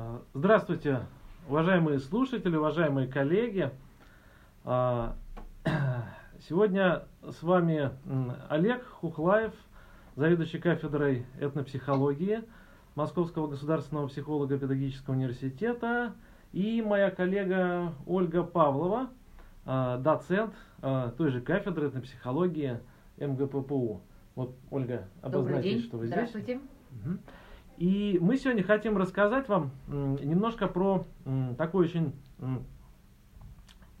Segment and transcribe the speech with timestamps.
[0.00, 1.00] А, здравствуйте,
[1.48, 3.72] уважаемые слушатели, уважаемые коллеги.
[4.64, 5.16] А,
[6.48, 7.90] сегодня с вами
[8.48, 9.52] Олег Хухлаев,
[10.14, 12.44] заведующий кафедрой этнопсихологии
[12.94, 16.12] Московского государственного психолого-педагогического университета,
[16.52, 19.08] и моя коллега Ольга Павлова,
[19.66, 22.78] а, доцент той же кафедры этнопсихологии
[23.16, 24.00] МГППУ.
[24.36, 26.14] Вот, Ольга, обозначьте, что вы здесь.
[26.14, 26.60] Здравствуйте.
[26.92, 27.18] Угу.
[27.78, 31.06] И мы сегодня хотим рассказать вам немножко про
[31.56, 32.12] такой очень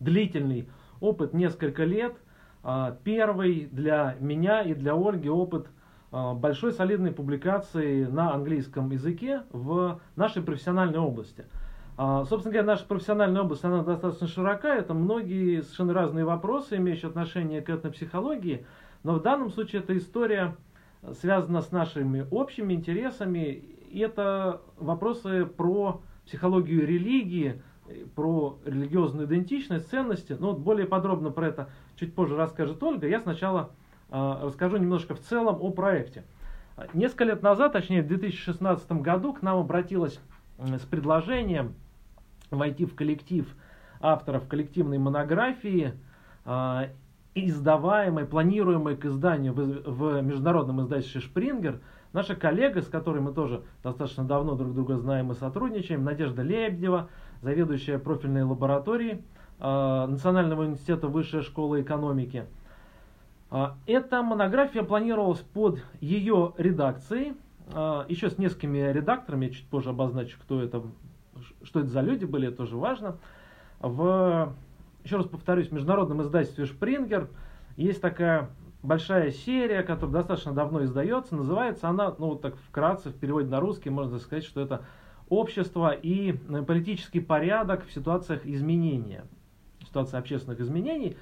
[0.00, 0.68] длительный
[1.00, 2.16] опыт, несколько лет.
[2.64, 5.68] А, первый для меня и для Ольги опыт
[6.10, 11.44] а, большой солидной публикации на английском языке в нашей профессиональной области.
[11.96, 17.08] А, собственно говоря, наша профессиональная область, она достаточно широка, это многие совершенно разные вопросы, имеющие
[17.08, 18.66] отношение к этнопсихологии,
[19.04, 20.56] но в данном случае эта история
[21.14, 23.62] связано с нашими общими интересами.
[23.90, 27.62] И это вопросы про психологию религии,
[28.14, 30.36] про религиозную идентичность, ценности.
[30.38, 33.08] Но вот более подробно про это чуть позже расскажет Ольга.
[33.08, 33.70] Я сначала
[34.10, 36.24] э, расскажу немножко в целом о проекте.
[36.92, 40.20] Несколько лет назад, точнее в 2016 году, к нам обратилась
[40.58, 41.74] с предложением
[42.50, 43.46] войти в коллектив
[44.00, 45.94] авторов коллективной монографии
[46.44, 46.88] э,
[47.46, 51.80] издаваемой, планируемой к изданию в, в международном издательстве «Шпрингер»,
[52.12, 57.08] наша коллега, с которой мы тоже достаточно давно друг друга знаем и сотрудничаем, Надежда Лебедева,
[57.42, 59.22] заведующая профильной лабораторией
[59.60, 62.46] э, Национального университета Высшей школы экономики.
[63.50, 67.34] Э, эта монография планировалась под ее редакцией,
[67.72, 70.82] э, еще с несколькими редакторами, я чуть позже обозначу, кто это,
[71.62, 73.18] что это за люди были, это тоже важно.
[73.80, 74.52] В
[75.04, 77.28] еще раз повторюсь, в международном издательстве Шпрингер
[77.76, 78.50] есть такая
[78.82, 81.36] большая серия, которая достаточно давно издается.
[81.36, 84.84] Называется она, ну вот так вкратце, в переводе на русский можно сказать, что это
[85.28, 89.24] общество и э, политический порядок в ситуациях изменения,
[89.86, 91.16] ситуации общественных изменений.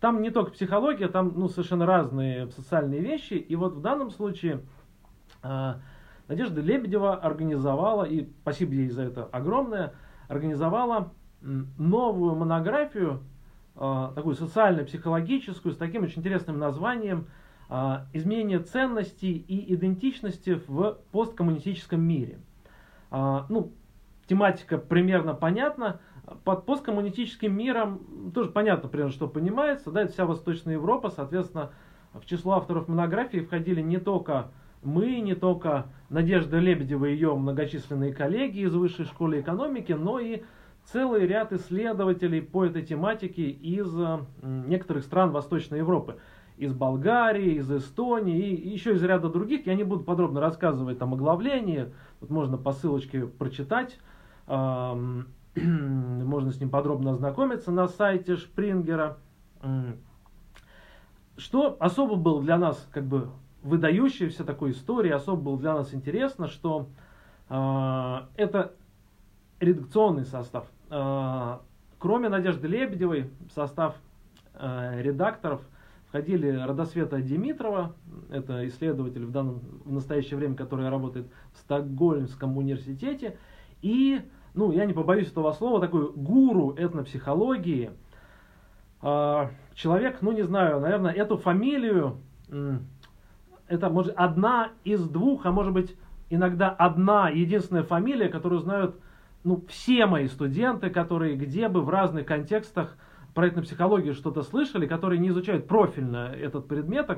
[0.00, 3.34] Там не только психология, там ну, совершенно разные социальные вещи.
[3.34, 4.60] И вот в данном случае
[5.42, 5.74] э,
[6.28, 9.94] Надежда Лебедева организовала, и спасибо ей за это огромное,
[10.28, 11.12] организовала
[11.42, 13.22] новую монографию,
[13.76, 17.26] а, такую социально-психологическую, с таким очень интересным названием
[17.68, 22.40] а, «Изменение ценностей и идентичности в посткоммунистическом мире».
[23.10, 23.72] А, ну,
[24.26, 26.00] тематика примерно понятна.
[26.44, 29.90] Под посткоммунистическим миром тоже понятно, примерно, что понимается.
[29.90, 31.70] Да, это вся Восточная Европа, соответственно,
[32.12, 34.50] в число авторов монографии входили не только
[34.82, 40.42] мы, не только Надежда Лебедева и ее многочисленные коллеги из Высшей школы экономики, но и
[40.84, 43.92] целый ряд исследователей по этой тематике из
[44.42, 46.18] некоторых стран Восточной Европы.
[46.56, 49.66] Из Болгарии, из Эстонии и еще из ряда других.
[49.66, 51.92] Я не буду подробно рассказывать там оглавление.
[52.20, 53.98] Вот можно по ссылочке прочитать.
[55.54, 59.18] Можно с ним подробно ознакомиться на сайте Шпрингера.
[61.36, 63.28] Что особо было для нас как бы
[63.62, 66.88] выдающейся такой истории, особо было для нас интересно, что
[67.48, 68.74] э, это
[69.60, 70.66] редакционный состав.
[70.88, 71.60] А,
[71.98, 73.94] кроме Надежды Лебедевой, в состав
[74.54, 75.60] а, редакторов
[76.08, 77.94] входили Родосвета Димитрова,
[78.30, 83.36] это исследователь в, данном, в настоящее время, который работает в Стокгольмском университете,
[83.80, 84.20] и,
[84.54, 87.90] ну, я не побоюсь этого слова, такой гуру этнопсихологии,
[89.02, 92.18] а, человек, ну, не знаю, наверное, эту фамилию,
[93.68, 95.96] это, может, одна из двух, а может быть,
[96.28, 98.96] иногда одна единственная фамилия, которую знают
[99.44, 102.96] ну, все мои студенты, которые где бы в разных контекстах
[103.34, 107.10] про этнопсихологию что-то слышали, которые не изучают профильно этот предмет,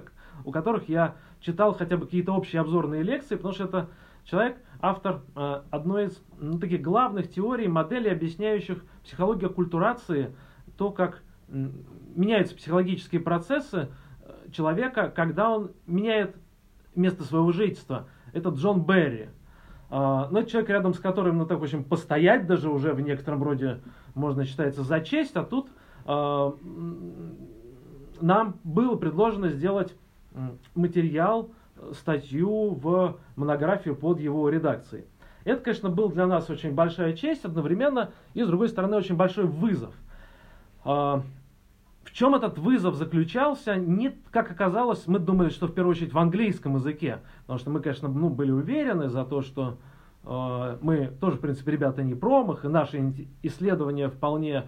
[0.45, 3.89] у которых я читал хотя бы какие-то общие обзорные лекции, потому что это
[4.25, 10.35] человек, автор э, одной из ну, таких главных теорий, моделей, объясняющих психологию культурации,
[10.77, 13.89] то, как меняются психологические процессы
[14.21, 16.37] э, человека, когда он меняет
[16.95, 18.09] место своего жительства.
[18.33, 19.29] Это Джон Берри.
[19.95, 23.01] А, но это человек, рядом с которым, ну так, в общем, постоять даже уже в
[23.03, 23.81] некотором роде
[24.15, 25.69] можно считается за честь, а тут
[26.07, 26.57] а,
[28.19, 29.95] нам было предложено сделать
[30.75, 31.51] материал,
[31.93, 35.05] статью в монографию под его редакцией.
[35.45, 39.45] Это, конечно, был для нас очень большая честь, одновременно и, с другой стороны, очень большой
[39.45, 39.95] вызов.
[42.13, 43.77] В чем этот вызов заключался?
[43.77, 47.81] Не, как оказалось, мы думали, что в первую очередь в английском языке, потому что мы,
[47.81, 49.79] конечно, ну, были уверены за то, что
[50.25, 54.65] э, мы тоже, в принципе, ребята не промах, и наши исследования вполне,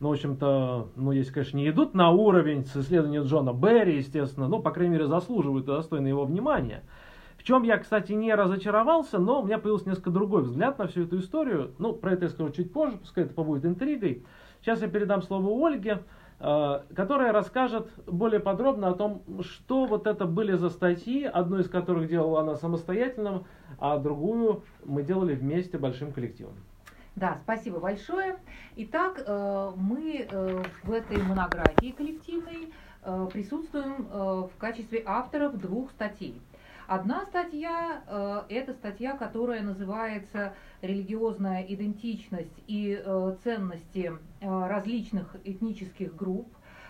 [0.00, 4.48] ну, в общем-то, ну, если, конечно, не идут на уровень с исследованием Джона Берри, естественно,
[4.48, 6.82] ну, по крайней мере, заслуживают и достойны его внимания.
[7.36, 11.04] В чем я, кстати, не разочаровался, но у меня появился несколько другой взгляд на всю
[11.04, 11.70] эту историю.
[11.78, 14.24] Ну, про это я скажу чуть позже, пускай это побудет интригой.
[14.60, 16.02] Сейчас я передам слово Ольге,
[16.38, 22.08] которая расскажет более подробно о том, что вот это были за статьи, одну из которых
[22.08, 23.44] делала она самостоятельно,
[23.78, 26.54] а другую мы делали вместе большим коллективом.
[27.18, 28.36] Да, спасибо большое.
[28.76, 36.40] Итак, э, мы э, в этой монографии коллективной э, присутствуем в качестве авторов двух статей.
[36.88, 42.98] Одна статья– это статья, которая называется «Религиозная идентичность и
[43.44, 46.48] ценности различных этнических групп».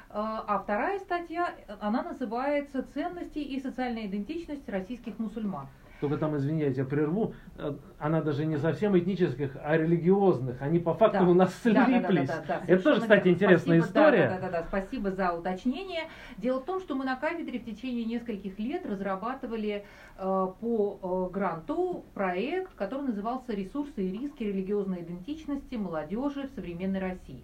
[0.08, 5.66] А вторая статья, она называется «Ценности и социальная идентичность российских мусульман».
[6.00, 10.62] Только там, извини, я тебя прерву, э, она даже не совсем этнических, а религиозных.
[10.62, 11.30] Они по факту да.
[11.30, 12.28] у нас слиплись.
[12.28, 14.28] Да, да, да, да, Это тоже, кстати, интересная спасибо, история.
[14.28, 16.04] Да, да, да, да, спасибо за уточнение.
[16.36, 19.84] Дело в том, что мы на кафедре в течение нескольких лет разрабатывали
[20.18, 27.00] э, по э, гранту проект, который назывался «Ресурсы и риски религиозной идентичности молодежи в современной
[27.00, 27.42] России».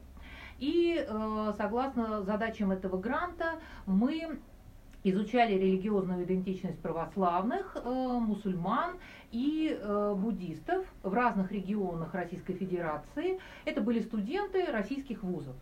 [0.59, 3.55] И э, согласно задачам этого гранта
[3.87, 4.39] мы
[5.05, 8.97] изучали религиозную идентичность православных, э, мусульман
[9.31, 13.39] и э, буддистов в разных регионах Российской Федерации.
[13.67, 15.55] Это были студенты российских вузов.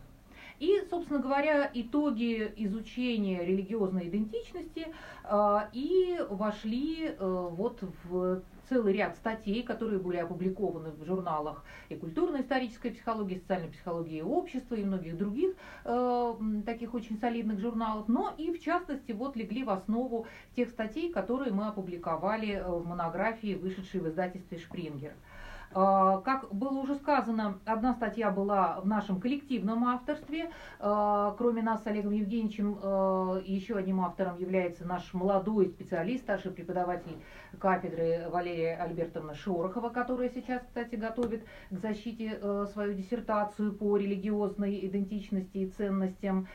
[0.59, 4.87] И, собственно говоря, итоги изучения религиозной идентичности
[5.25, 12.91] э, и вошли вот в целый ряд статей, которые были опубликованы в журналах и культурно-исторической
[12.91, 15.55] психологии, социальной психологии общества и многих других
[15.85, 16.33] э,
[16.65, 20.25] таких очень солидных журналов, но и в частности вот легли в основу
[20.55, 25.13] тех статей, которые мы опубликовали э, в монографии, вышедшей в издательстве «Шпрингер».
[25.13, 25.32] А,
[25.73, 30.51] как было уже сказано, одна статья была в нашем коллективном авторстве.
[30.79, 36.51] А, кроме нас с Олегом Евгеньевичем, а, еще одним автором является наш молодой специалист, старший
[36.51, 37.17] преподаватель
[37.59, 42.39] кафедры Валерия Альбертовна Шорохова, которая сейчас, кстати, готовит к защите
[42.71, 46.47] свою диссертацию по религиозной идентичности и ценностям.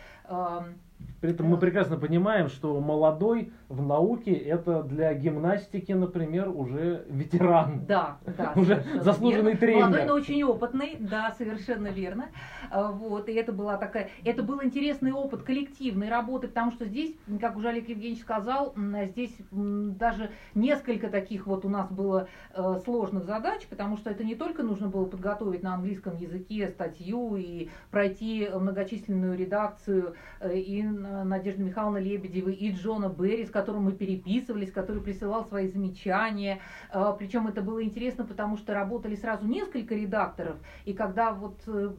[1.20, 7.84] При этом мы прекрасно понимаем, что молодой в науке это для гимнастики, например, уже ветеран.
[7.86, 8.52] Да, да.
[8.56, 9.58] Уже заслуженный верно.
[9.60, 9.84] тренер.
[9.86, 12.26] Молодой, но очень опытный, да, совершенно верно.
[12.70, 17.14] А, вот, и это была такая, это был интересный опыт коллективной работы, потому что здесь,
[17.40, 18.74] как уже Олег Евгеньевич сказал,
[19.10, 24.36] здесь даже несколько таких вот у нас было э, сложных задач, потому что это не
[24.36, 30.17] только нужно было подготовить на английском языке статью и пройти многочисленную редакцию э,
[30.52, 36.60] и Надежды Михайловны Лебедевой, и Джона Берри, с которым мы переписывались, который присылал свои замечания.
[36.90, 41.90] А, Причем это было интересно, потому что работали сразу несколько редакторов, и когда вот э,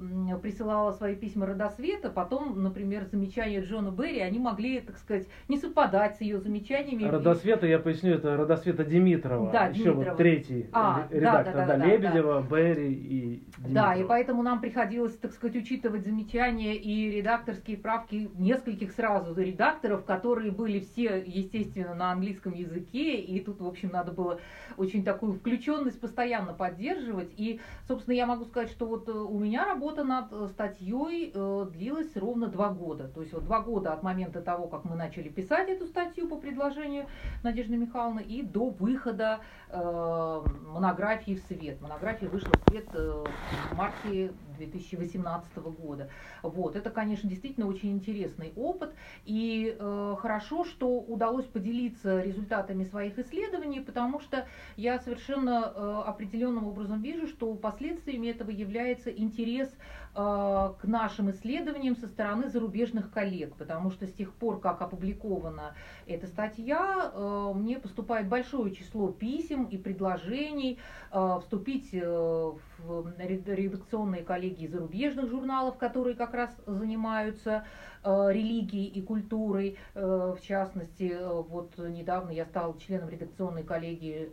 [0.41, 6.17] присылала свои письма Родосвета, потом, например, замечания Джона Берри, они могли, так сказать, не совпадать
[6.17, 7.03] с ее замечаниями.
[7.03, 10.09] Родосвета, я поясню, это Родосвета Димитрова, да, еще Димитрова.
[10.09, 12.55] вот третий а, редактор, да, да, да, да, Лебедева, да.
[12.55, 13.73] Берри и Димитрова.
[13.73, 20.05] Да, и поэтому нам приходилось, так сказать, учитывать замечания и редакторские правки нескольких сразу редакторов,
[20.05, 24.39] которые были все, естественно, на английском языке, и тут, в общем, надо было
[24.77, 27.31] очень такую включенность постоянно поддерживать.
[27.37, 31.67] И, собственно, я могу сказать, что вот э, у меня работа над э, статьей э,
[31.71, 33.07] длилась ровно два года.
[33.07, 36.37] То есть вот два года от момента того, как мы начали писать эту статью по
[36.37, 37.05] предложению
[37.43, 39.39] Надежды Михайловны, и до выхода
[39.71, 41.81] монографии в свет.
[41.81, 46.09] Монография вышла в свет в марте 2018 года.
[46.43, 46.75] Вот.
[46.75, 48.93] Это, конечно, действительно очень интересный опыт.
[49.25, 54.47] И э, хорошо, что удалось поделиться результатами своих исследований, потому что
[54.77, 61.95] я совершенно э, определенным образом вижу, что последствиями этого является интерес Э, к нашим исследованиям
[61.95, 65.75] со стороны зарубежных коллег, потому что с тех пор, как опубликована
[66.07, 70.79] эта статья, э, мне поступает большое число писем и предложений
[71.11, 77.65] э, вступить в редакционные коллегии зарубежных журналов, которые как раз занимаются
[78.01, 79.77] религией и культурой.
[79.93, 84.31] В частности, вот недавно я стала членом редакционной коллегии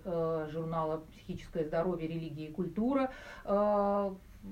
[0.53, 3.11] журнала «Психическое здоровье, религия и культура»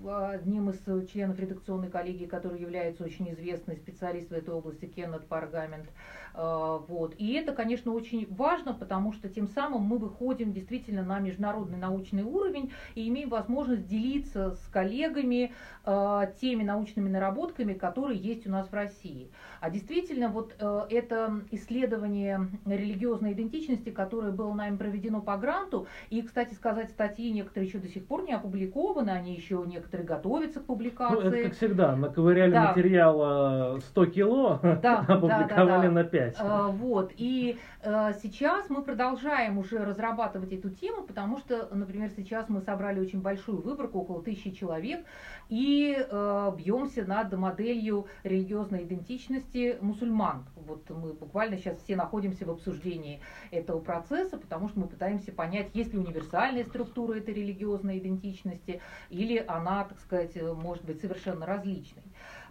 [0.07, 5.89] одним из членов редакционной коллегии, который является очень известный специалист в этой области, Кеннет Паргамент.
[6.35, 7.15] А, вот.
[7.19, 12.25] И это, конечно, очень важно, потому что тем самым мы выходим действительно на международный научный
[12.25, 15.53] уровень и имеем возможность делиться с коллегами
[15.87, 19.31] э, теми научными наработками, которые есть у нас в России.
[19.65, 26.21] А действительно, вот э, это исследование религиозной идентичности, которое было нами проведено по гранту, и,
[26.21, 30.67] кстати сказать, статьи некоторые еще до сих пор не опубликованы, они еще некоторые готовятся к
[30.67, 31.15] публикации.
[31.15, 32.69] Ну, это как всегда, наковыряли да.
[32.69, 35.91] материала 100 кило, да, опубликовали да, да, да.
[35.91, 36.37] на 5.
[36.41, 42.51] А, вот, и а, сейчас мы продолжаем уже разрабатывать эту тему, потому что, например, сейчас
[42.51, 45.07] мы собрали очень большую выборку, около тысячи человек,
[45.49, 50.45] и а, бьемся над моделью религиозной идентичности мусульман.
[50.57, 53.21] Вот мы буквально сейчас все находимся в обсуждении
[53.51, 58.81] этого процесса, потому что мы пытаемся понять, есть ли универсальная структура этой религиозной идентичности,
[59.11, 62.03] или она, так сказать, может быть совершенно различной.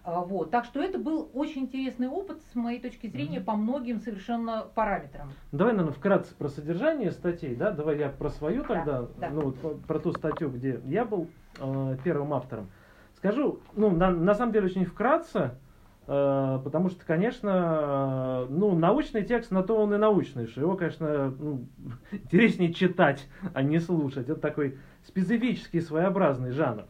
[0.03, 0.51] А, вот.
[0.51, 3.43] Так что это был очень интересный опыт, с моей точки зрения, mm-hmm.
[3.45, 5.31] по многим совершенно параметрам.
[5.51, 7.71] Давай, наверное, вкратце про содержание статей, да?
[7.71, 9.29] Давай я про свою тогда, да, да.
[9.29, 11.29] ну вот про ту статью, где я был
[11.59, 12.69] э, первым автором.
[13.15, 15.55] Скажу, ну, на, на самом деле очень вкратце,
[16.05, 21.33] потому что, конечно, э, ну, научный текст, на то он и научный, что его, конечно,
[21.39, 21.65] ну,
[22.11, 24.29] интереснее читать, а не слушать.
[24.29, 26.83] Это такой специфический, своеобразный жанр.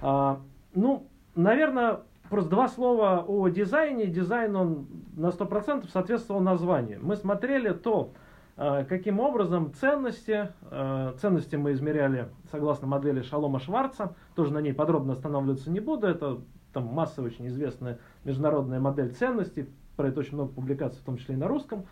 [0.00, 0.40] А,
[0.74, 4.06] ну, наверное, Просто два слова о дизайне.
[4.06, 6.98] Дизайн, он на 100% соответствовал названию.
[7.02, 8.12] Мы смотрели то,
[8.56, 14.72] э, каким образом ценности, э, ценности мы измеряли согласно модели Шалома Шварца, тоже на ней
[14.72, 16.38] подробно останавливаться не буду, это
[16.80, 21.34] там массовая очень известная международная модель ценностей, про это очень много публикаций, в том числе
[21.34, 21.86] и на русском,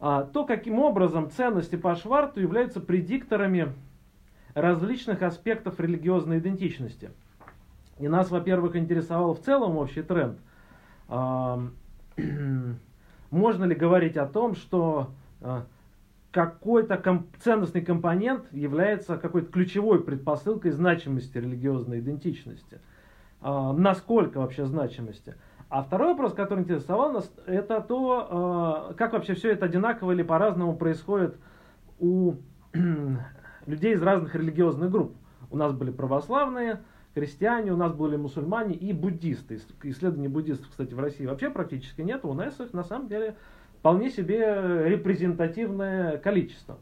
[0.00, 3.72] а, то, каким образом ценности по Шварту являются предикторами
[4.54, 7.10] различных аспектов религиозной идентичности–
[7.98, 10.38] и нас, во-первых, интересовал в целом общий тренд.
[13.30, 15.10] Можно ли говорить о том, что
[15.40, 15.66] а,
[16.30, 22.80] какой-то ком- ценностный компонент является какой-то ключевой предпосылкой значимости религиозной идентичности?
[23.40, 25.34] А, насколько вообще значимости?
[25.68, 30.22] А второй вопрос, который интересовал нас, это то, а, как вообще все это одинаково или
[30.22, 31.36] по-разному происходит
[31.98, 32.34] у
[33.66, 35.16] людей из разных религиозных групп.
[35.50, 36.80] У нас были православные,
[37.14, 39.58] христиане, у нас были мусульмане и буддисты.
[39.82, 42.24] Исследований буддистов, кстати, в России вообще практически нет.
[42.24, 43.36] У нас их на самом деле
[43.78, 46.78] вполне себе репрезентативное количество.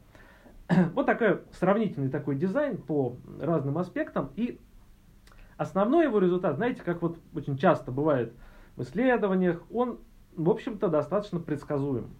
[0.95, 4.31] Вот такой сравнительный такой дизайн по разным аспектам.
[4.37, 4.59] И
[5.57, 8.33] основной его результат, знаете, как вот очень часто бывает
[8.77, 9.99] в исследованиях, он,
[10.37, 12.11] в общем-то, достаточно предсказуем.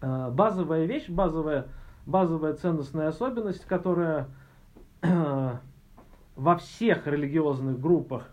[0.00, 1.68] А, базовая вещь, базовая,
[2.06, 4.28] базовая ценностная особенность, которая
[5.02, 8.28] во всех религиозных группах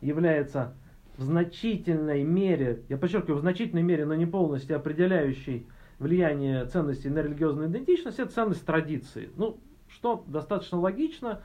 [0.00, 0.74] является
[1.16, 5.66] в значительной мере, я подчеркиваю, в значительной мере, но не полностью определяющей
[5.98, 9.30] влияние ценностей на религиозную идентичность, это ценность традиции.
[9.36, 11.42] Ну, что достаточно логично.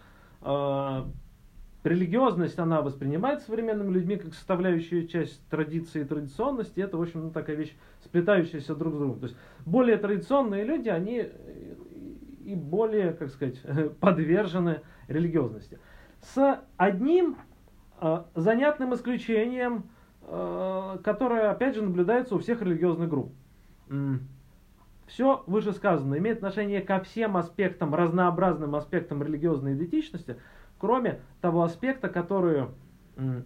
[1.83, 6.79] Религиозность, она воспринимается современными людьми как составляющую часть традиции и традиционности.
[6.79, 7.75] Это, в общем, ну, такая вещь,
[8.05, 9.19] сплетающаяся друг с другом.
[9.19, 11.27] То есть, более традиционные люди, они
[12.45, 13.61] и более, как сказать,
[13.99, 15.79] подвержены религиозности
[16.21, 17.37] с одним
[17.99, 19.89] э, занятным исключением,
[20.21, 23.33] э, которое, опять же, наблюдается у всех религиозных групп.
[25.05, 30.37] Все вышесказанное имеет отношение ко всем аспектам, разнообразным аспектам религиозной идентичности,
[30.83, 32.65] кроме того аспекта, который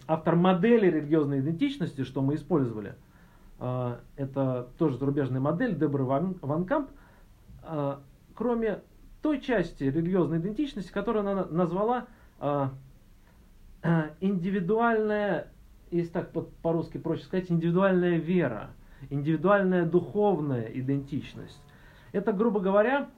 [0.08, 2.96] автор модели религиозной идентичности, что мы использовали,
[3.60, 6.90] э, это тоже зарубежная модель Дебры Ван, Ван Камп,
[7.62, 7.96] э,
[8.34, 8.80] кроме
[9.22, 12.06] той части религиозной идентичности, которую она назвала
[12.40, 12.72] а,
[14.20, 15.46] индивидуальная,
[15.92, 18.70] если так по-русски проще сказать, индивидуальная вера,
[19.10, 21.62] индивидуальная духовная идентичность.
[22.10, 23.08] Это, грубо говоря,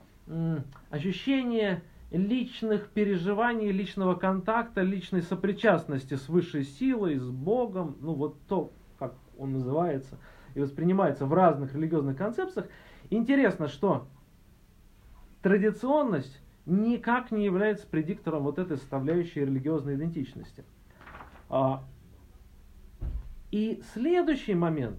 [0.91, 8.73] ощущение личных переживаний, личного контакта, личной сопричастности с высшей силой, с Богом, ну вот то,
[8.99, 10.19] как он называется
[10.55, 12.67] и воспринимается в разных религиозных концепциях.
[13.11, 14.09] Интересно, что
[15.43, 20.65] традиционность никак не является предиктором вот этой составляющей религиозной идентичности.
[21.49, 21.85] А,
[23.51, 24.99] и следующий момент,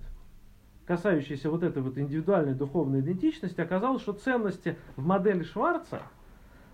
[0.86, 6.02] касающийся вот этой вот индивидуальной духовной идентичности, оказалось, что ценности в модели Шварца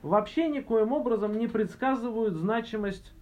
[0.02, 3.14] вообще никоим образом не предсказывают значимость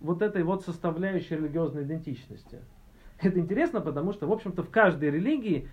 [0.00, 2.60] вот этой вот составляющей религиозной идентичности.
[3.20, 5.68] Это интересно, потому что, в общем-то, в каждой религии,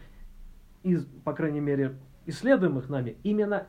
[0.84, 3.68] из, по крайней мере, исследуемых нами, именно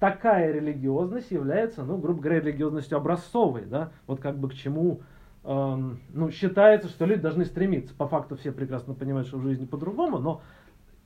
[0.00, 5.02] такая религиозность является, ну, грубо говоря, религиозностью образцовой, да, вот как бы к чему,
[5.44, 7.94] эм, ну, считается, что люди должны стремиться.
[7.94, 10.40] По факту все прекрасно понимают, что в жизни по-другому, но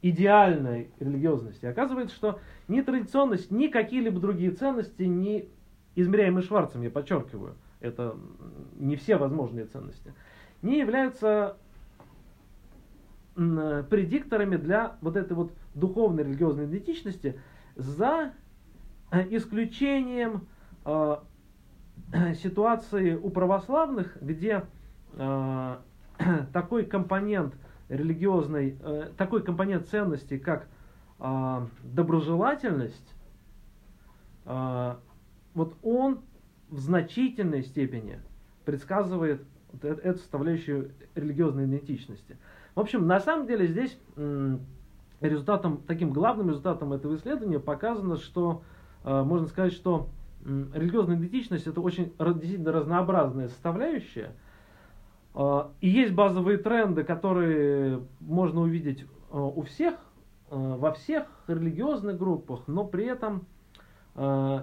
[0.03, 1.65] идеальной религиозности.
[1.65, 5.49] Оказывается, что ни традиционность, ни какие-либо другие ценности, не
[5.95, 8.17] измеряемые Шварцем, я подчеркиваю, это
[8.77, 10.13] не все возможные ценности,
[10.61, 11.57] не являются
[13.35, 17.41] предикторами для вот этой вот духовной религиозной идентичности
[17.77, 18.33] за
[19.31, 20.47] исключением
[20.85, 21.17] э,
[22.43, 24.65] ситуации у православных, где
[25.15, 25.77] э,
[26.53, 27.55] такой компонент
[27.93, 30.67] религиозной, э, такой компонент ценности, как
[31.19, 33.15] э, доброжелательность,
[34.47, 34.95] э,
[35.55, 36.21] вот он
[36.71, 38.19] в значительной степени
[38.65, 42.39] предсказывает вот эту составляющую религиозной идентичности.
[42.75, 43.99] В общем, на самом деле здесь
[45.21, 48.63] результатом, таким главным результатом этого исследования показано, что
[49.05, 50.09] э, можно сказать, что
[50.45, 54.33] религиозная идентичность это очень действительно разнообразная составляющая.
[55.35, 59.95] Э, и есть базовые тренды, которые можно увидеть э, у всех,
[60.51, 63.47] во всех религиозных группах, но при этом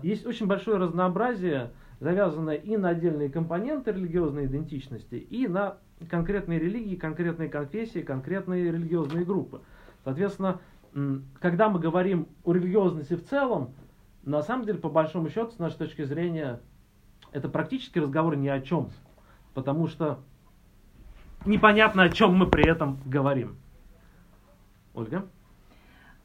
[0.04, 6.96] есть очень большое разнообразие, завязанное и на отдельные компоненты религиозной идентичности, и на конкретные религии,
[6.96, 9.62] конкретные конфессии, конкретные религиозные группы.
[10.04, 10.60] Соответственно,
[11.40, 13.74] когда мы говорим о религиозности в целом,
[14.24, 16.60] на самом деле, по большому счету, с нашей точки зрения,
[17.32, 18.90] это практически разговор ни о чем.
[19.56, 20.20] Потому что
[21.46, 23.58] непонятно, о чем мы при этом говорим.
[24.94, 25.28] Ольга?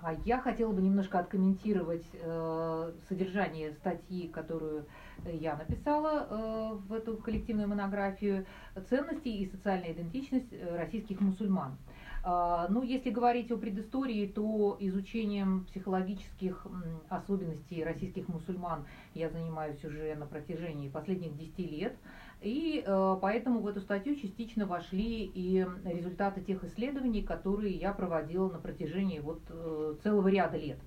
[0.04, 4.84] А я хотела бы немножко откомментировать э, содержание статьи, которую
[5.24, 8.44] я написала э, в эту коллективную монографию
[8.90, 11.78] «Ценности и социальная идентичность э, российских мусульман».
[12.26, 16.66] А, ну, если говорить о предыстории, то изучением психологических
[17.08, 21.96] особенностей российских мусульман я занимаюсь уже на протяжении последних 10 лет.
[22.44, 28.50] И э, поэтому в эту статью частично вошли и результаты тех исследований, которые я проводила
[28.50, 30.78] на протяжении вот э, целого ряда лет.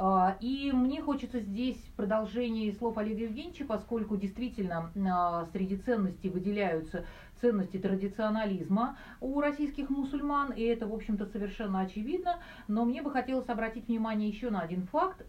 [0.00, 7.04] А, и мне хочется здесь продолжение слов Олега Евгеньевича, поскольку действительно а, среди ценностей выделяются
[7.40, 12.38] ценности традиционализма у российских мусульман, и это, в общем-то, совершенно очевидно.
[12.68, 15.26] Но мне бы хотелось обратить внимание еще на один факт,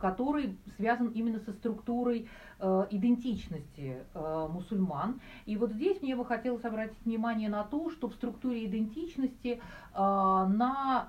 [0.00, 5.20] который связан именно со структурой э, идентичности э, мусульман.
[5.46, 9.60] И вот здесь мне бы хотелось обратить внимание на то, что в структуре идентичности
[9.94, 11.08] э, на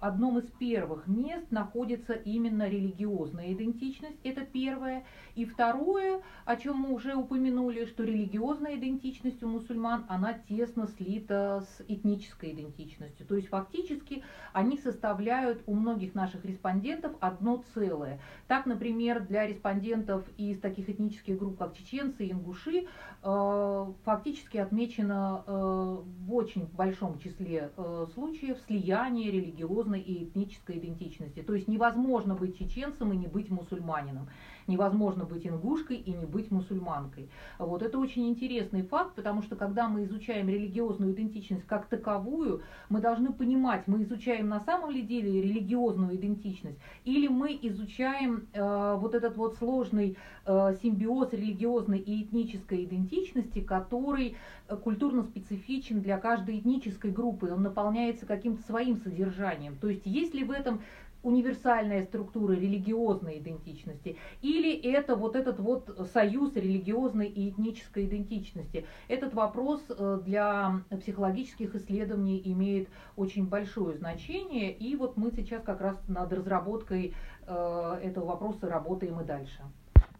[0.00, 5.04] одном из первых мест находится именно религиозная идентичность, это первое.
[5.34, 11.60] И второе, о чем мы уже упомянули, что религиозная идентичность у мусульман, она тесно слита
[11.60, 13.26] с этнической идентичностью.
[13.26, 18.20] То есть фактически они составляют у многих наших респондентов одно целое.
[18.46, 22.86] Так, например, для респондентов из таких этнических групп, как чеченцы и ингуши,
[23.22, 31.42] э, фактически отмечено э, в очень большом числе э, случаев слияние религиозной и этнической идентичности.
[31.42, 34.28] То есть невозможно быть чеченцем и не быть мусульманином
[34.68, 37.28] невозможно быть ингушкой и не быть мусульманкой.
[37.58, 43.00] Вот это очень интересный факт, потому что когда мы изучаем религиозную идентичность как таковую, мы
[43.00, 49.14] должны понимать, мы изучаем на самом ли деле религиозную идентичность, или мы изучаем э, вот
[49.14, 54.36] этот вот сложный э, симбиоз религиозной и этнической идентичности, который
[54.68, 59.76] э, культурно специфичен для каждой этнической группы, он наполняется каким-то своим содержанием.
[59.76, 60.80] То есть есть ли в этом
[61.28, 68.86] универсальная структура религиозной идентичности, или это вот этот вот союз религиозной и этнической идентичности.
[69.08, 75.80] Этот вопрос э, для психологических исследований имеет очень большое значение, и вот мы сейчас как
[75.80, 77.14] раз над разработкой
[77.46, 79.60] э, этого вопроса работаем и дальше.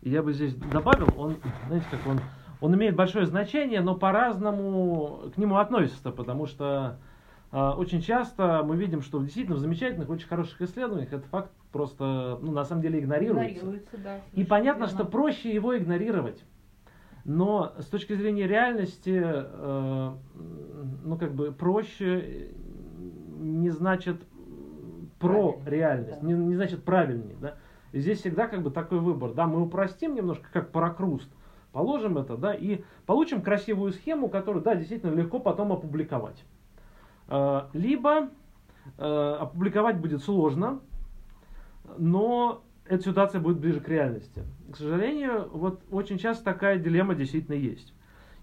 [0.03, 2.21] Я бы здесь добавил, он, знаете, как он,
[2.61, 6.99] он имеет большое значение, но по-разному к нему относится, потому что
[7.51, 12.53] очень часто мы видим, что действительно в замечательных, очень хороших исследованиях этот факт просто, ну,
[12.53, 13.59] на самом деле игнорируется.
[13.59, 14.95] игнорируется да, И понятно, верно.
[14.95, 16.45] что проще его игнорировать.
[17.25, 20.13] Но с точки зрения реальности, э,
[21.05, 22.53] ну, как бы проще
[23.39, 24.17] не значит
[25.19, 26.27] про Правильно, реальность, да.
[26.27, 27.55] не, не значит правильнее, да.
[27.93, 31.31] И здесь всегда как бы такой выбор, да, мы упростим немножко, как паракруст,
[31.73, 36.45] положим это, да, и получим красивую схему, которую, да, действительно легко потом опубликовать.
[37.29, 38.31] Э, либо
[38.97, 40.81] э, опубликовать будет сложно,
[41.99, 44.45] но эта ситуация будет ближе к реальности.
[44.73, 47.93] К сожалению, вот очень часто такая дилемма действительно есть.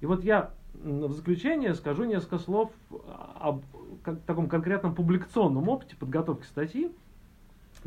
[0.02, 2.72] И вот я в заключение скажу несколько слов
[3.40, 3.64] об
[4.28, 6.92] таком конкретном публикационном опыте подготовки статьи.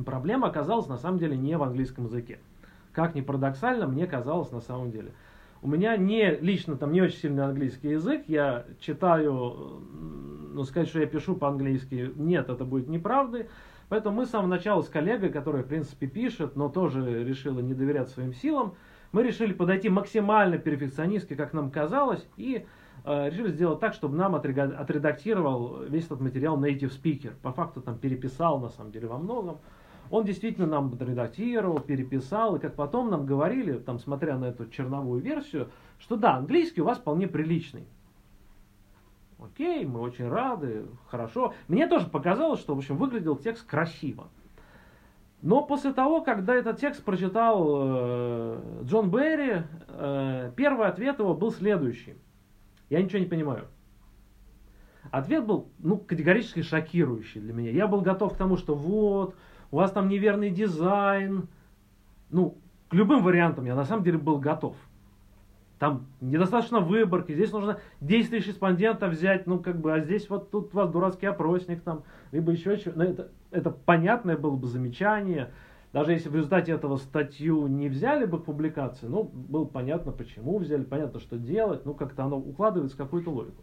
[0.05, 2.39] Проблема оказалась на самом деле не в английском языке.
[2.93, 5.13] Как ни парадоксально, мне казалось на самом деле.
[5.61, 9.83] У меня не лично там не очень сильный английский язык, я читаю
[10.59, 13.47] но сказать, что я пишу по-английски, нет, это будет неправдой.
[13.89, 17.75] Поэтому мы с самого начала с коллегой, которая, в принципе, пишет, но тоже решила не
[17.75, 18.75] доверять своим силам,
[19.13, 22.67] мы решили подойти максимально перфекционистски, как нам казалось, и
[23.05, 27.33] э, решили сделать так, чтобы нам отредактировал весь этот материал native speaker.
[27.41, 29.61] По факту там переписал, на самом деле, во многом.
[30.11, 35.21] Он действительно нам редактировал, переписал, и как потом нам говорили, там, смотря на эту черновую
[35.21, 35.69] версию,
[35.99, 37.87] что да, английский у вас вполне приличный.
[39.39, 41.55] Окей, мы очень рады, хорошо.
[41.69, 44.29] Мне тоже показалось, что, в общем, выглядел текст красиво.
[45.43, 51.53] Но после того, когда этот текст прочитал э, Джон Берри, э, первый ответ его был
[51.53, 52.17] следующий.
[52.91, 53.69] Я ничего не понимаю.
[55.13, 57.71] Ответ был, ну, категорически шокирующий для меня.
[57.71, 59.37] Я был готов к тому, что вот,
[59.71, 61.49] у вас там неверный дизайн.
[62.31, 64.77] Ну, к любым вариантам я на самом деле был готов.
[65.79, 70.75] Там недостаточно выборки, здесь нужно 10 тысяч взять, ну как бы, а здесь вот тут
[70.75, 72.03] у вас дурацкий опросник там,
[72.33, 73.03] либо еще что-то.
[73.03, 75.53] Это, это понятное было бы замечание.
[75.93, 80.83] Даже если в результате этого статью не взяли бы публикации, ну, было понятно, почему взяли,
[80.83, 83.63] понятно, что делать, ну, как-то оно укладывается в какую-то логику.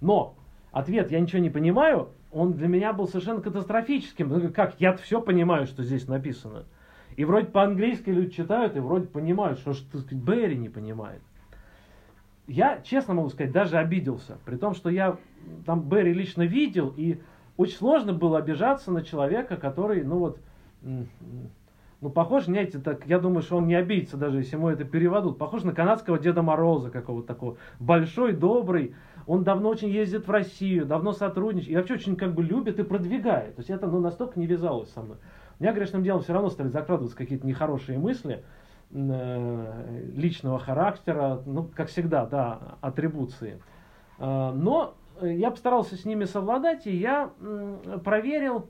[0.00, 0.36] Но
[0.70, 4.52] ответ «я ничего не понимаю», он для меня был совершенно катастрофическим.
[4.52, 6.64] Как, я все понимаю, что здесь написано.
[7.16, 11.22] И вроде по-английски люди читают, и вроде понимают, что, что Берри не понимает
[12.46, 14.38] я, честно могу сказать, даже обиделся.
[14.44, 15.16] При том, что я
[15.64, 17.20] там Берри лично видел, и
[17.56, 20.38] очень сложно было обижаться на человека, который, ну вот,
[22.04, 25.38] ну, похож, знаете, так, я думаю, что он не обидится, даже если ему это переводут.
[25.38, 27.56] Похож на канадского Деда Мороза какого-то такого.
[27.80, 28.94] Большой, добрый.
[29.26, 31.72] Он давно очень ездит в Россию, давно сотрудничает.
[31.72, 33.56] И вообще очень как бы любит и продвигает.
[33.56, 35.16] То есть это ну, настолько не вязалось со мной.
[35.58, 38.44] У меня грешным делом все равно стали закрадываться какие-то нехорошие мысли.
[38.92, 43.62] Э, личного характера, ну, как всегда, да, атрибуции.
[44.18, 47.30] Э, но я постарался с ними совладать, и я
[48.04, 48.68] проверил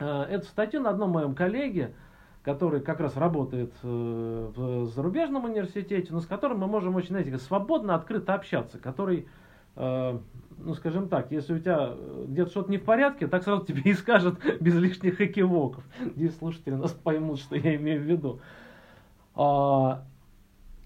[0.00, 1.94] э, эту статью на одном моем коллеге,
[2.44, 7.94] который как раз работает в зарубежном университете, но с которым мы можем очень, знаете, свободно,
[7.94, 9.26] открыто общаться, который,
[9.76, 11.94] ну, скажем так, если у тебя
[12.26, 15.84] где-то что-то не в порядке, так сразу тебе и скажет без лишних экивоков.
[16.16, 18.40] Здесь слушатели нас поймут, что я имею в виду.
[19.34, 20.04] А,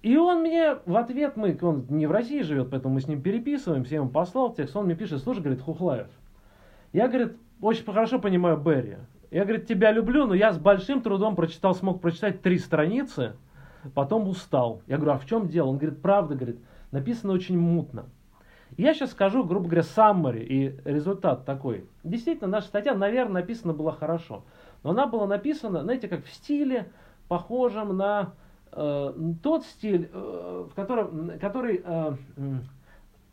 [0.02, 3.20] и он мне в ответ, мы, он не в России живет, поэтому мы с ним
[3.20, 6.06] переписываемся, я ему послал текст, он мне пишет, слушай, говорит, Хухлаев,
[6.92, 8.98] я, говорит, очень хорошо понимаю Берри.
[9.30, 13.36] Я, говорит, тебя люблю, но я с большим трудом прочитал, смог прочитать три страницы,
[13.94, 14.82] потом устал.
[14.86, 15.68] Я говорю, а в чем дело?
[15.68, 16.58] Он говорит, правда, говорит,
[16.92, 18.06] написано очень мутно.
[18.76, 21.86] Я сейчас скажу, грубо говоря, summary, и результат такой.
[22.04, 24.44] Действительно, наша статья, наверное, написана была хорошо.
[24.82, 26.90] Но она была написана, знаете, как в стиле,
[27.28, 28.32] похожим на
[28.72, 29.12] э,
[29.42, 32.12] тот стиль, э, в котором, который э,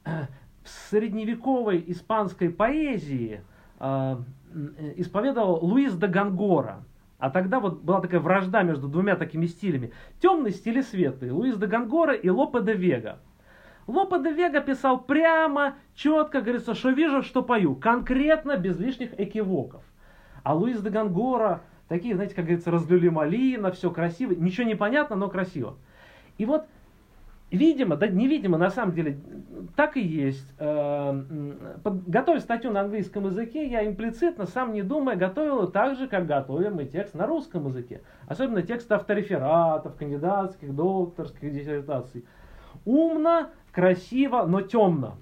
[0.64, 3.42] в средневековой испанской поэзии
[3.80, 4.16] э,
[4.98, 6.84] исповедовал Луис де Гангора.
[7.18, 9.92] А тогда вот была такая вражда между двумя такими стилями.
[10.20, 11.32] Темный стиль и светлый.
[11.32, 13.20] Луис де Гангора и Лопе де Вега.
[13.88, 17.76] Лопе де Вега писал прямо, четко, говорится, что вижу, что пою.
[17.76, 19.84] Конкретно, без лишних экивоков.
[20.44, 24.34] А Луис де Гангора Такие, знаете, как говорится, разлюли малина, все красиво.
[24.34, 25.78] Ничего не понятно, но красиво.
[26.38, 26.66] И вот,
[27.52, 29.20] видимо, да невидимо, на самом деле,
[29.76, 30.52] так и есть.
[30.60, 31.24] Э,
[31.84, 36.26] готовя статью на английском языке, я имплицитно, сам не думая, готовил ее так же, как
[36.26, 38.02] готовим мы текст на русском языке.
[38.28, 42.26] Особенно текст авторефератов, кандидатских, докторских диссертаций.
[42.86, 45.18] Умно, красиво, но темно.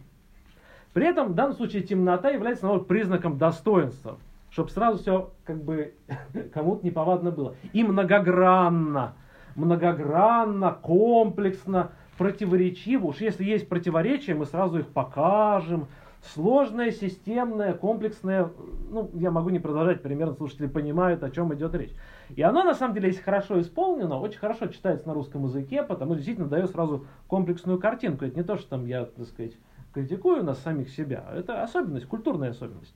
[0.94, 4.18] При этом в данном случае темнота является наоборот, признаком достоинства
[4.54, 5.96] чтобы сразу все как бы
[6.54, 7.56] кому-то неповадно было.
[7.74, 9.16] И многогранно,
[9.56, 13.08] многогранно, комплексно, противоречиво.
[13.08, 15.88] Уж если есть противоречия, мы сразу их покажем.
[16.34, 18.50] Сложное, системное, комплексное,
[18.90, 21.92] ну, я могу не продолжать, примерно слушатели понимают, о чем идет речь.
[22.30, 26.12] И оно, на самом деле, если хорошо исполнено, очень хорошо читается на русском языке, потому
[26.12, 28.24] что действительно дает сразу комплексную картинку.
[28.24, 29.52] Это не то, что там я, так сказать,
[29.94, 32.96] критикую нас самих себя, это особенность, культурная особенность.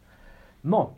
[0.63, 0.97] Но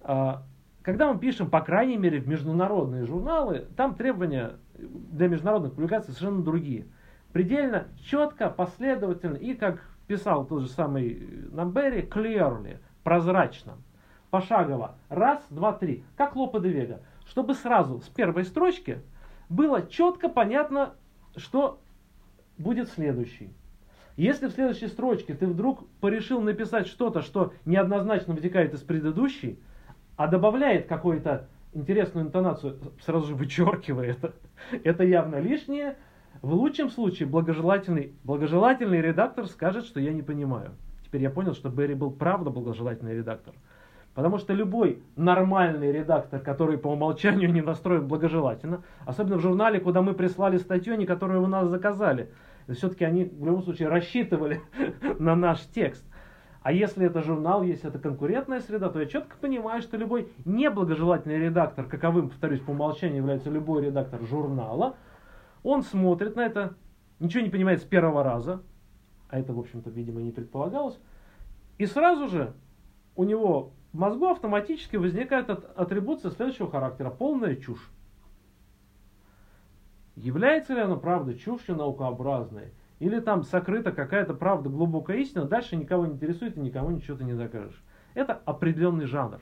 [0.00, 0.44] а,
[0.82, 6.44] когда мы пишем, по крайней мере, в международные журналы, там требования для международных публикаций совершенно
[6.44, 6.86] другие.
[7.36, 13.74] Предельно четко, последовательно и, как писал тот же самый Намбери, clearly, прозрачно,
[14.30, 14.94] пошагово.
[15.10, 16.02] Раз, два, три.
[16.16, 17.02] Как Лопе де Вега.
[17.26, 19.02] Чтобы сразу с первой строчки
[19.50, 20.94] было четко понятно,
[21.36, 21.78] что
[22.56, 23.52] будет следующий.
[24.16, 29.60] Если в следующей строчке ты вдруг порешил написать что-то, что неоднозначно вытекает из предыдущей,
[30.16, 34.32] а добавляет какую-то интересную интонацию, сразу же вычеркивая это,
[34.84, 35.98] это явно лишнее.
[36.42, 40.72] В лучшем случае благожелательный, благожелательный редактор скажет, что я не понимаю.
[41.04, 43.54] Теперь я понял, что Берри был правда благожелательный редактор.
[44.14, 50.00] Потому что любой нормальный редактор, который по умолчанию не настроен благожелательно, особенно в журнале, куда
[50.00, 52.30] мы прислали статью, они которые у нас заказали,
[52.66, 54.62] все-таки они в любом случае рассчитывали
[55.18, 56.04] на наш текст.
[56.62, 61.38] А если это журнал, если это конкурентная среда, то я четко понимаю, что любой неблагожелательный
[61.38, 64.96] редактор, каковым, повторюсь, по умолчанию является любой редактор журнала,
[65.66, 66.76] он смотрит на это,
[67.18, 68.62] ничего не понимает с первого раза,
[69.28, 70.98] а это, в общем-то, видимо, не предполагалось,
[71.78, 72.54] и сразу же
[73.16, 77.90] у него в мозгу автоматически возникает атрибуция следующего характера, полная чушь.
[80.14, 82.72] Является ли она правда чушью наукообразной?
[83.00, 87.24] Или там сокрыта какая-то правда, глубокая истина, дальше никого не интересует и никому ничего ты
[87.24, 87.82] не докажешь.
[88.14, 89.40] Это определенный жанр.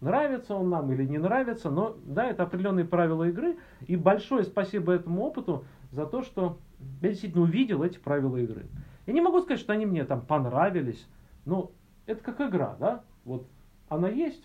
[0.00, 3.56] Нравится он нам или не нравится, но да, это определенные правила игры.
[3.86, 6.58] И большое спасибо этому опыту за то, что
[7.00, 8.66] я действительно увидел эти правила игры.
[9.06, 11.06] Я не могу сказать, что они мне там понравились,
[11.44, 11.72] но
[12.06, 13.04] это как игра, да?
[13.24, 13.46] Вот
[13.88, 14.44] она есть,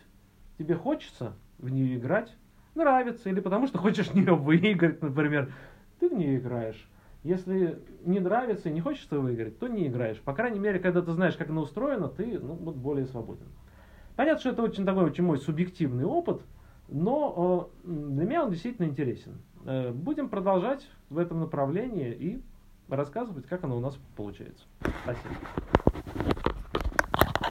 [0.57, 2.35] тебе хочется в нее играть,
[2.75, 5.51] нравится, или потому что хочешь в нее выиграть, например,
[5.99, 6.87] ты в нее играешь.
[7.23, 10.19] Если не нравится и не хочется выиграть, то не играешь.
[10.21, 13.45] По крайней мере, когда ты знаешь, как она устроена, ты ну, вот более свободен.
[14.15, 16.41] Понятно, что это очень такой очень мой субъективный опыт,
[16.87, 19.37] но э, для меня он действительно интересен.
[19.65, 22.41] Э, будем продолжать в этом направлении и
[22.89, 24.65] рассказывать, как оно у нас получается.
[25.03, 25.35] Спасибо.